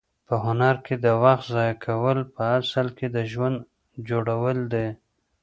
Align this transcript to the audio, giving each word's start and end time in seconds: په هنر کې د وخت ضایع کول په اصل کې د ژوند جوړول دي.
په 0.27 0.35
هنر 0.45 0.75
کې 0.85 0.95
د 1.05 1.07
وخت 1.23 1.45
ضایع 1.55 1.75
کول 1.85 2.17
په 2.33 2.41
اصل 2.57 2.87
کې 2.97 3.07
د 3.15 3.17
ژوند 3.31 3.57
جوړول 4.09 4.57
دي. 4.73 4.87